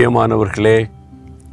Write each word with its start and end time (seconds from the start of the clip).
பிரியமானவர்களே 0.00 0.90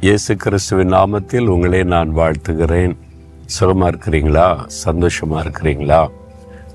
இயேசு 0.00 0.36
கிறிஸ்துவின் 0.36 0.92
நாமத்தில் 0.92 1.46
உங்களை 1.46 1.84
நான் 1.84 2.16
வாழ்த்துகிறேன். 2.16 2.96
சுகமாக 3.44 3.90
இருக்கிறீங்களா? 3.90 4.66
சந்தோஷமாக 4.66 5.48
இருக்கிறீங்களா? 5.48 6.08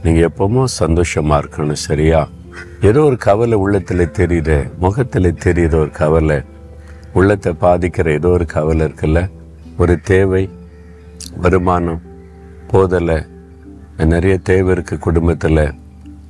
நீங்கள் 0.03 0.29
எப்பவுமே 0.29 0.63
சந்தோஷமாக 0.63 1.47
இருக்கணும் 1.47 1.71
சரியா? 1.71 2.29
ஏதோ 2.81 3.01
ஒரு 3.01 3.17
கவலை 3.17 3.57
உள்ளத்தில் 3.57 3.97
தெரியுது 3.97 4.77
முகத்தில் 4.79 5.37
தெரியுது 5.45 5.75
ஒரு 5.75 5.89
கவலை. 5.91 6.41
உள்ளத்தை 7.13 7.53
பாதிக்கிற 7.61 8.13
ஏதோ 8.13 8.27
ஒரு 8.27 8.45
கவலை 8.45 8.85
இருக்குல்ல? 8.85 9.31
ஒரு 9.77 9.99
தேவை 9.99 10.49
வருமானம் 11.37 12.01
போதலை 12.71 13.25
நிறைய 13.97 14.37
தேவை 14.37 14.75
இருக்குது 14.75 14.97
குடும்பத்தில். 14.97 15.73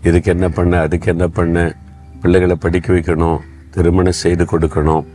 இதுக்கு 0.03 0.31
என்ன 0.31 0.49
பண்ண 0.49 0.79
அதுக்கு 0.79 1.11
என்ன 1.11 1.27
பண்ண? 1.27 1.75
பிள்ளைகளை 2.21 2.55
படிக்க 2.55 2.93
வைக்கணும் 2.93 3.39
திருமணம் 3.71 4.21
செய்து 4.23 4.43
கொடுக்கணும். 4.43 5.05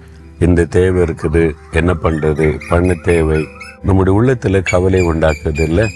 இந்த 0.40 0.64
தேவை 0.64 1.02
இருக்குது 1.02 1.54
என்ன 1.72 1.94
பண்ணுறது 2.02 2.46
பண்ண 2.68 2.94
தேவை. 2.94 3.46
நம்முடைய 3.82 4.18
உள்ளத்தில் 4.18 4.62
கவலை 4.62 5.00
உண்டாக்குது 5.02 5.60
இல்லை. 5.60 5.86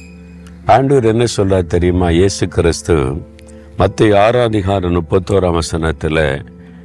ஆண்டவர் 0.67 1.05
என்ன 1.05 1.25
சொல்றார் 1.37 1.73
தெரியுமா? 1.75 2.11
இயேசு 2.11 2.49
கிறிஸ்து 2.49 2.97
மற்ற 3.77 4.07
ஆறாதிகார 4.25 4.91
முப்பத்தோராம் 4.97 5.57
வசனத்தில் 5.59 6.25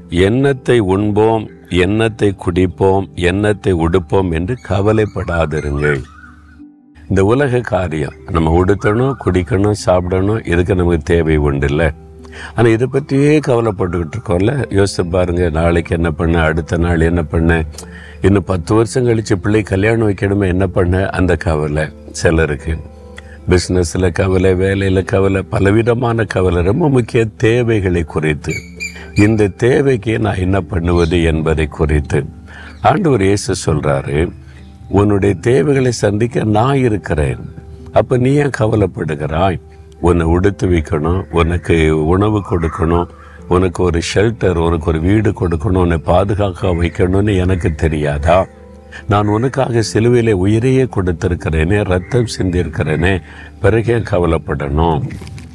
எண்ணத்தை 0.09 0.79
உண்போம் 0.79 1.45
எண்ணத்தை 1.69 2.35
குடிப்போம் 2.45 3.07
எண்ணத்தை 3.29 3.73
உடுப்போம் 3.73 4.29
என்று 4.31 4.57
கவலைப்படாதிருங்கள். 4.69 6.01
இந்த 7.09 7.23
உலக 7.23 7.59
காரியம். 7.59 8.15
நம்ம 8.31 8.63
உடுத்தணும் 8.63 9.17
குடிக்கணும் 9.25 9.81
சாப்பிடணும் 9.85 10.45
இதுக்கு 10.45 10.75
நமக்கு 10.75 11.09
தேவை 11.13 11.37
உண்டு 11.37 11.67
இல்லை? 11.67 11.89
ஆனால் 12.55 12.71
இதை 12.71 12.87
பற்றியே 12.87 13.39
கவலைப்பட்டுக்கிட்டு 13.39 14.17
இருக்கோம்ல. 14.17 14.73
யோசித்து 14.73 15.05
பாருங்க 15.05 15.49
நாளைக்கு 15.49 15.95
என்ன 15.95 16.11
பண்ண 16.11 16.41
அடுத்த 16.41 16.77
நாள் 16.77 17.01
என்ன 17.01 17.23
பண்ண 17.23 17.63
இன்னும் 18.21 18.43
பத்து 18.43 18.75
வருஷம் 18.75 19.05
கழித்து 19.05 19.37
பிள்ளை 19.37 19.61
கல்யாணம் 19.61 20.09
வைக்கணுமே 20.09 20.47
என்ன 20.47 20.67
பண்ண 20.67 21.09
அந்த 21.09 21.35
கவலை 21.35 21.85
சிலருக்கு. 22.11 22.77
பிஸ்னஸில் 23.49 24.11
கவலை 24.11 24.53
வேலையில் 24.53 25.03
கவலை 25.03 25.41
பலவிதமான 25.41 26.23
கவலை 26.23 26.61
ரொம்ப 26.63 26.89
முக்கிய 26.89 27.25
தேவைகளை 27.37 28.03
குறித்து. 28.03 28.53
இந்த 29.15 29.47
தேவைக்கு 29.47 30.19
நான் 30.19 30.35
என்ன 30.35 30.61
பண்ணுவது 30.61 31.23
என்பதை 31.23 31.67
குறித்து. 31.67 32.25
ஆண்டவர் 32.81 33.21
இயேசு 33.21 33.53
சொல்கிறாரு 33.65 34.31
உன்னுடைய 34.89 35.35
தேவைகளை 35.35 35.91
சந்திக்க 35.91 36.43
நான் 36.43 36.77
இருக்கிறேன். 36.77 37.39
அப்போ 37.93 38.17
நீ 38.17 38.33
ஏன் 38.33 38.57
கவலைப்படுகிறாய்? 38.59 39.59
உன்னை 40.01 40.25
உடுத்து 40.25 40.67
வைக்கணும் 40.67 41.21
உனக்கு 41.31 42.05
உணவு 42.05 42.43
கொடுக்கணும் 42.49 43.07
உனக்கு 43.47 43.83
ஒரு 43.83 44.01
ஷெல்டர் 44.13 44.55
உனக்கு 44.55 44.85
ஒரு 44.85 44.99
வீடு 44.99 45.29
கொடுக்கணும் 45.31 45.77
உன்னை 45.77 45.97
பாதுகாக்க 45.97 46.67
வைக்கணும்னு 46.67 47.35
எனக்கு 47.35 47.75
தெரியாதா? 47.75 48.45
நான் 49.09 49.27
உனக்காக 49.27 49.83
சிலுவையிலே 49.93 50.31
உயிரையே 50.31 50.83
கொடுத்துருக்கிறேனே 50.83 51.83
ரத்தம் 51.83 52.27
சிந்திருக்கிறேனே 52.37 53.21
பிறகே 53.61 53.95
கவலைப்படணும்? 53.95 55.09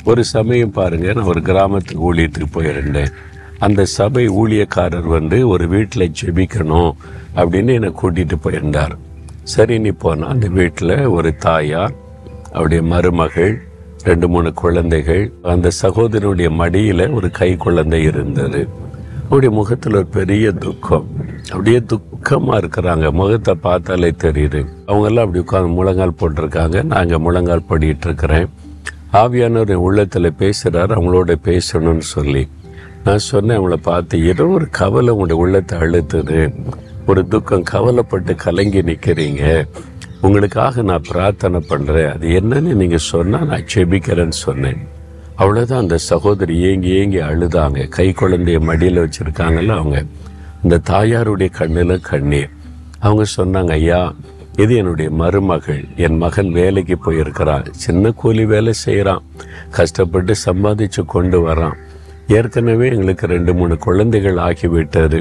ஒரு 0.05 0.25
சமயம் 0.25 0.71
பாருங்க 0.71 1.13
நான் 1.13 1.25
ஒரு 1.25 1.41
கிராமத்துக்கு 1.41 2.15
ஊழியத்துக்கு 2.15 2.49
போயிருந்தேன். 2.53 3.13
அந்த 3.59 3.85
சபை 3.85 4.29
ஊழியக்காரர் 4.29 5.09
வந்து 5.09 5.49
ஒரு 5.49 5.69
வீட்டில் 5.69 6.13
ஜெபிக்கணும் 6.23 6.93
அப்படின்னு 7.37 7.73
என்னை 7.73 7.93
கூட்டிகிட்டு 8.03 8.35
போயிருந்தார். 8.41 8.97
சரி 9.43 9.79
நீ 9.79 9.89
போனால் 9.89 10.29
அந்த 10.29 10.49
வீட்டில் 10.49 11.07
ஒரு 11.07 11.37
தாயார் 11.37 11.93
அவருடைய 12.53 12.83
மருமகள் 12.83 13.63
ரெண்டு 14.05 14.29
மூணு 14.29 14.53
குழந்தைகள். 14.53 15.33
அந்த 15.43 15.71
சகோதரனுடைய 15.83 16.51
மடியில் 16.51 17.11
ஒரு 17.11 17.31
கை 17.31 17.57
குழந்தை 17.57 18.03
இருந்தது. 18.03 18.69
அவருடைய 19.25 19.55
முகத்தில் 19.55 19.95
ஒரு 19.95 20.07
பெரிய 20.07 20.53
துக்கம். 20.53 21.07
அப்படியே 21.51 21.79
துக்கமாக 21.79 22.63
இருக்கிறாங்க. 22.63 23.13
முகத்தை 23.13 23.55
பார்த்தாலே 23.55 24.11
தெரியுது. 24.11 24.67
அவங்கெல்லாம் 24.87 25.25
அப்படி 25.25 25.45
உட்காந்து 25.45 25.73
முழங்கால் 25.73 26.15
போட்டிருக்காங்க. 26.21 26.83
நாங்கள் 26.83 27.19
முழங்கால் 27.19 27.65
படிட்டு 27.69 28.05
இருக்கிறேன். 28.05 28.49
ஆவியானவர் 29.13 29.75
உள்ளத்தில் 29.75 30.33
பேசுகிறார் 30.33 30.99
அவங்களோட 30.99 31.37
பேசணும்னு 31.45 32.07
சொல்லி. 32.15 32.49
நான் 33.05 33.19
சொன்னேன் 33.19 33.59
அவங்கள 33.59 33.75
பார்த்து 33.75 34.27
ஏதோ 34.27 34.47
ஒரு 34.47 34.69
கவலை 34.71 35.09
உங்களுடைய 35.09 35.43
உள்ளத்தை 35.43 35.79
அழுத்துது. 35.79 36.55
ஒரு 37.07 37.29
துக்கம். 37.29 37.63
கவலைப்பட்டு 37.63 38.35
கலங்கி 38.35 38.83
நிற்கிறீங்க 38.83 39.67
உங்களுக்காக 40.23 40.83
நான் 40.83 41.07
பிரார்த்தனை 41.09 41.61
பண்ணுறேன் 41.69 42.11
அது 42.15 42.29
என்னன்னு 42.41 42.73
நீங்கள் 42.81 43.07
சொன்னால் 43.11 43.47
நான் 43.47 43.71
செபிக்கிறேன்னு 43.75 44.41
சொன்னேன். 44.47 44.83
அவ்வளோதான் 45.39 45.83
அந்த 45.85 45.97
சகோதரி 45.97 46.57
ஏங்கி 46.69 46.89
ஏங்கி 46.89 47.21
அழுதாங்க. 47.21 47.89
கை 47.89 48.09
குழந்தைய 48.11 48.61
மடியில் 48.61 49.01
வச்சுருக்காங்கல்ல 49.05 49.75
அவங்க. 49.79 50.05
இந்த 50.63 50.81
தாயாருடைய 50.91 51.51
கண்ணில் 51.59 52.01
கண்ணீர். 52.01 52.51
அவங்க 52.99 53.25
சொன்னாங்க 53.37 53.71
ஐயா 53.71 54.15
இது 54.57 54.77
என்னுடைய 54.77 55.11
மருமகள். 55.11 55.85
என் 55.97 56.17
மகன் 56.17 56.51
வேலைக்கு 56.51 56.99
போயிருக்கிறான். 56.99 57.67
சின்ன 57.85 58.11
கூலி 58.11 58.45
வேலை 58.45 58.73
செய்கிறான் 58.73 59.23
கஷ்டப்பட்டு 59.71 60.35
சம்பாதிச்சு 60.47 61.05
கொண்டு 61.07 61.39
வரான். 61.49 61.79
ஏற்கனவே 62.27 62.89
எங்களுக்கு 62.89 63.27
ரெண்டு 63.27 63.55
மூணு 63.55 63.79
குழந்தைகள் 63.79 64.39
ஆகிவிட்டது. 64.49 65.21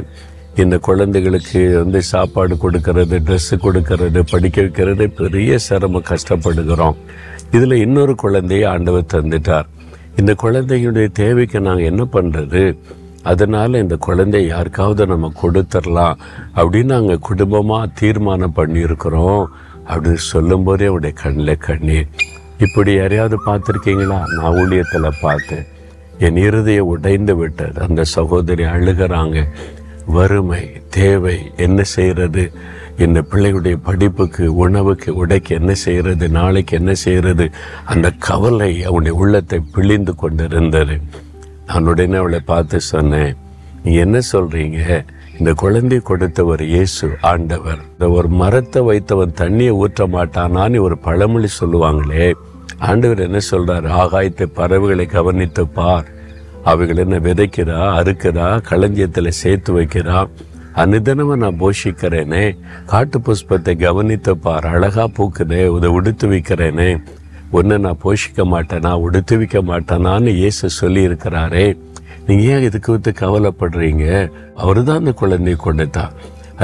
இந்த 0.56 0.78
குழந்தைகளுக்கு 0.78 1.78
வந்து 1.78 2.02
சாப்பாடு 2.02 2.56
கொடுக்கறது 2.56 3.20
ட்ரெஸ்ஸு 3.28 3.56
கொடுக்கறது 3.58 4.22
படிக்க 4.32 4.62
வைக்கிறது 4.62 5.10
பெரிய 5.10 5.58
சிரமம் 5.58 6.04
கஷ்டப்படுகிறோம். 6.04 6.96
இதில் 7.52 7.72
இன்னொரு 7.72 8.16
குழந்தையை 8.16 8.70
ஆண்டவர் 8.70 9.12
தந்துட்டார். 9.14 9.64
இந்த 10.16 10.36
குழந்தையுடைய 10.44 11.08
தேவைக்கு 11.12 11.62
நாங்கள் 11.62 11.84
என்ன 11.84 12.08
பண்ணுறது 12.14 12.78
அதனால் 13.24 13.74
இந்த 13.74 13.96
குழந்தை 13.96 14.48
யாருக்காவது 14.48 15.06
நம்ம 15.06 15.32
கொடுத்துடலாம் 15.42 16.16
அப்படின்னு 16.56 16.84
நாங்கள் 16.84 17.20
குடும்பமாக 17.20 17.92
தீர்மானம் 18.00 18.54
பண்ணியிருக்கிறோம் 18.56 19.46
அப்படின்னு 19.88 20.14
சொல்லும்போதே 20.14 20.86
அவருடைய 20.86 21.16
கண்ணில் 21.24 21.58
கண்ணீர். 21.58 22.08
இப்படி 22.58 22.94
யாரையாவது 22.94 23.40
பார்த்துருக்கீங்களா? 23.46 24.22
நான் 24.38 24.54
ஊழியத்தில் 24.54 25.20
பார்த்தேன். 25.22 25.66
என் 26.20 26.36
இருதய 26.36 26.84
உடைந்து 26.86 27.36
விட்டது. 27.36 27.82
அந்த 27.82 28.04
சகோதரி 28.04 28.64
அழுகிறாங்க. 28.64 29.46
வறுமை 30.08 30.82
தேவை 30.90 31.52
என்ன 31.58 31.84
செய்கிறது? 31.84 32.52
இந்த 32.98 33.22
பிள்ளைகளுடைய 33.22 33.78
படிப்புக்கு 33.84 34.48
உணவுக்கு 34.48 35.16
உடைக்கு 35.16 35.56
என்ன 35.56 35.74
செய்கிறது? 35.74 36.30
நாளைக்கு 36.30 36.78
என்ன 36.78 36.94
செய்கிறது? 36.94 37.52
அந்த 37.86 38.12
கவலை 38.12 38.84
அவனுடைய 38.84 39.18
உள்ளத்தை 39.18 39.60
பிழிந்து 39.72 40.16
கொண்டிருந்தது. 40.16 41.02
நான் 41.66 41.86
உடனே 41.86 42.18
அவளை 42.18 42.40
பார்த்து 42.46 42.80
சொன்னேன் 42.80 43.38
நீ 43.84 43.94
என்ன 43.96 44.20
சொல்கிறீங்க 44.32 45.04
இந்த 45.40 45.54
குழந்தை 45.54 46.00
கொடுத்தவர் 46.00 46.62
இயேசு 46.62 47.12
ஆண்டவர். 47.22 47.80
இந்த 47.92 48.10
ஒரு 48.10 48.28
மரத்தை 48.28 48.82
வைத்தவன் 48.82 49.38
தண்ணியை 49.38 49.72
ஊற்ற 49.72 50.08
மாட்டானான்னு 50.08 50.82
ஒரு 50.82 50.98
பழமொழி 50.98 51.48
சொல்லுவாங்களே. 51.60 52.34
ஆண்டவர் 52.80 53.20
என்ன 53.20 53.40
சொல்கிறார் 53.40 53.86
ஆகாயத்தை 53.86 54.46
பறவைகளை 54.54 55.06
கவனித்து 55.06 55.68
பார். 55.68 56.06
அவைகள் 56.64 56.98
என்ன 56.98 57.18
விதைக்கிறா 57.20 57.80
அறுக்கிறா 58.00 58.48
களஞ்சியத்தில் 58.70 59.38
சேர்த்து 59.42 59.72
வைக்கிறா? 59.78 60.28
அனுதினமும் 60.82 61.42
நான் 61.44 61.60
போஷிக்கிறேனே 61.60 62.44
காட்டு 62.86 63.20
புஷ்பத்தை 63.20 63.74
கவனித்து 63.86 64.34
பார் 64.38 64.66
அழகா 64.66 65.06
பூக்குதே 65.18 65.62
இதை 65.78 65.90
உடுத்து 65.90 66.28
வைக்கிறேனே. 66.28 66.90
ஒன்று 67.52 67.80
நான் 67.80 68.02
போஷிக்க 68.04 68.44
மாட்டேனா 68.54 68.92
உடுத்து 69.06 69.38
வைக்க 69.38 69.62
மாட்டேனான்னு 69.62 70.34
இயேசு 70.42 70.70
சொல்லி 70.70 71.02
இருக்கிறாரே 71.02 71.66
நீங்கள் 72.28 72.48
ஏன் 72.54 72.66
இதுக்கு 72.68 72.92
வந்து 72.92 73.12
கவலைப்படுறீங்க? 73.24 74.06
அவர் 74.56 74.84
தான் 74.84 75.02
அந்த 75.04 75.12
குழந்தையை 75.12 75.60
கொடுத்தார் 75.66 76.14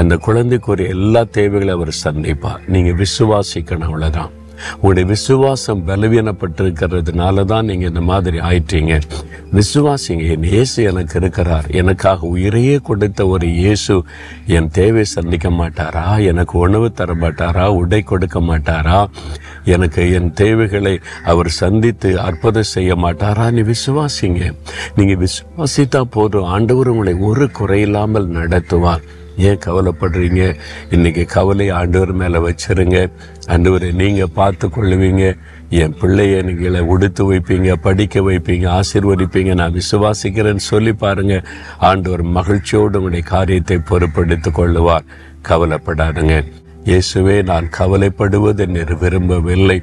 அந்த 0.00 0.16
குழந்தைக்கு 0.16 0.70
ஒரு 0.72 0.84
எல்லா 0.94 1.24
தேவைகளையும் 1.36 1.76
அவர் 1.76 2.00
சந்திப்பார். 2.04 2.60
நீங்கள் 2.66 2.98
விசுவாசிக்கணும் 3.02 3.88
அவ்வளோதான் 3.88 4.32
உங்களுடைய 4.74 5.08
விசுவாசம் 5.08 5.86
பலவீனப்பட்டிருக்கிறதுனால 5.86 7.44
தான் 7.44 7.64
நீங்கள் 7.64 7.88
இந்த 7.88 8.00
மாதிரி 8.00 8.38
ஆயிட்டீங்க. 8.38 9.00
விசுவாசிங்க 9.52 10.24
என் 10.34 10.42
இயேசு 10.42 10.82
எனக்கு 10.82 11.18
இருக்கிறார். 11.18 11.66
எனக்காக 11.70 12.26
உயிரையே 12.26 12.78
கொடுத்த 12.78 13.26
ஒரு 13.26 13.46
இயேசு 13.52 14.02
என் 14.46 14.70
தேவை 14.70 15.04
சந்திக்க 15.04 15.50
மாட்டாரா? 15.50 16.24
எனக்கு 16.24 16.58
உணவு 16.58 16.92
தர 16.92 17.14
மாட்டாரா? 17.14 17.66
உடை 17.66 18.02
கொடுக்க 18.02 18.40
மாட்டாரா? 18.40 19.06
எனக்கு 19.64 20.12
என் 20.12 20.32
தேவைகளை 20.32 21.00
அவர் 21.24 21.48
சந்தித்து 21.48 22.20
அற்புதம் 22.20 22.72
செய்ய 22.74 22.94
மாட்டாரா? 22.94 23.50
நீ 23.50 23.62
விசுவாசிங்க. 23.72 24.52
நீங்கள் 24.96 25.26
விசுவாசித்தா 25.26 26.00
போதும். 26.00 26.44
ஆண்டவர் 26.44 26.88
உங்களை 26.88 27.14
ஒரு 27.14 27.50
குறையில்லாமல் 27.60 28.28
நடத்துவார். 28.38 29.04
ஏன் 29.38 29.58
கவலைப்படுறீங்க? 29.66 30.54
இன்னைக்கு 30.90 31.24
கவலை 31.24 31.70
ஆண்டவர் 31.70 32.12
மேலே 32.12 32.38
வச்சிருங்க. 32.38 33.10
ஆண்டவரை 33.46 33.92
நீங்கள் 33.92 34.32
பார்த்து 34.34 34.68
கொள்ளுவீங்க. 34.68 35.38
என் 35.70 35.94
பிள்ளைய 36.00 36.42
நீங்களை 36.42 36.80
உடுத்து 36.80 37.32
வைப்பீங்க 37.32 37.72
படிக்க 37.72 38.20
வைப்பீங்க 38.20 38.80
ஆசீர்வதிப்பீங்க. 38.80 39.54
நான் 39.54 39.74
விசுவாசிக்கிறேன்னு 39.74 40.56
சொல்லி 40.56 40.92
பாருங்க. 40.92 41.42
ஆண்டவர் 41.78 42.22
மகிழ்ச்சியோடு 42.22 42.98
உங்களுடைய 42.98 43.24
காரியத்தை 43.24 43.78
பொருட்படுத்திக் 43.78 44.58
கொள்ளுவார். 44.58 45.06
கவலைப்படாதுங்க. 45.48 46.44
இயேசுவே 46.88 47.36
நான் 47.50 47.66
கவலைப்படுவது 47.78 48.62
என்று 48.66 48.96
விரும்பவில்லை. 49.00 49.76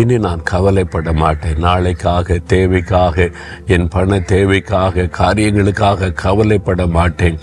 இனி 0.00 0.16
நான் 0.26 0.42
கவலைப்பட 0.50 1.12
மாட்டேன். 1.12 1.58
நாளைக்காக 1.66 2.36
தேவைக்காக 2.52 3.26
என் 3.74 3.88
பண 3.88 4.18
தேவைக்காக 4.32 5.06
காரியங்களுக்காக 5.18 6.10
கவலைப்பட 6.24 6.86
மாட்டேன். 6.86 7.38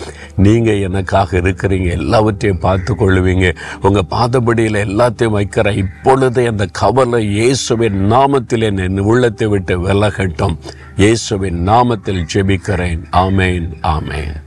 நீங்கள் 0.45 0.83
எனக்காக 0.88 1.38
இருக்கிறீங்க 1.38 1.89
எல்லாவற்றையும் 2.00 2.63
பார்த்து 2.65 2.94
கொள்வீங்க 2.94 3.47
உங்கள் 3.81 4.09
பாதபடியில் 4.15 4.83
எல்லாத்தையும் 4.88 5.38
வைக்கிற 5.39 5.73
இப்பொழுது 5.83 6.44
அந்த 6.51 6.67
கவலை 6.81 7.21
இயேசுவின் 7.39 8.00
நாமத்தில் 8.13 8.67
என் 8.69 9.01
உள்ளத்தை 9.13 9.47
விட்டு 9.47 9.77
விலகட்டும். 9.88 10.57
இயேசுவின் 11.03 11.59
நாமத்தில் 11.71 12.23
ஜெபிக்கிறேன். 12.33 13.03
ஆமேன் 13.25 13.67
ஆமேன். 13.95 14.38